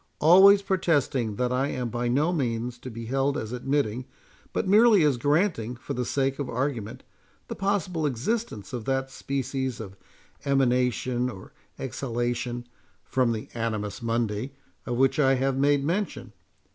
Always 0.19 0.63
protesting 0.63 1.35
that 1.35 1.51
I 1.51 1.67
am 1.67 1.89
by 1.89 2.07
no 2.07 2.33
means 2.33 2.79
to 2.79 2.89
be 2.89 3.05
held 3.05 3.37
as 3.37 3.51
admitting, 3.51 4.05
but 4.51 4.67
merely 4.67 5.03
as 5.03 5.15
granting 5.17 5.75
for 5.75 5.93
the 5.93 6.05
sake 6.05 6.39
of 6.39 6.49
argument, 6.49 7.03
the 7.49 7.55
possible 7.55 8.07
existence 8.07 8.73
of 8.73 8.85
that 8.85 9.11
species 9.11 9.79
of 9.79 9.95
emanation, 10.43 11.29
or 11.29 11.53
exhalation, 11.77 12.65
from 13.03 13.31
the 13.31 13.47
Animus 13.53 14.01
Mundi, 14.01 14.55
of 14.87 14.97
which 14.97 15.19
I 15.19 15.35
have 15.35 15.55
made 15.55 15.83
mention. 15.85 16.33